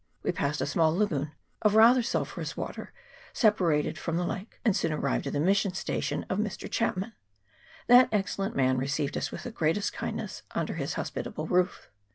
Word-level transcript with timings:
We 0.23 0.31
passed 0.31 0.61
a 0.61 0.65
small 0.65 0.97
lagoon 0.97 1.31
of 1.61 1.75
rather 1.75 2.01
sulphurous 2.01 2.57
water, 2.57 2.91
separated 3.33 3.99
from 3.99 4.17
the 4.17 4.25
lake, 4.25 4.59
and 4.65 4.75
soon 4.75 4.91
arrived 4.91 5.27
at 5.27 5.33
the 5.33 5.39
mission 5.39 5.75
station 5.75 6.25
of 6.27 6.39
Mr. 6.39 6.67
Chapman; 6.67 7.13
that 7.85 8.09
excellent 8.11 8.55
man 8.55 8.79
received 8.79 9.15
us 9.15 9.31
with 9.31 9.43
the 9.43 9.51
greatest 9.51 9.93
kindness 9.93 10.41
under 10.55 10.73
his 10.73 10.95
hospitable 10.95 11.45
roof. 11.45 11.91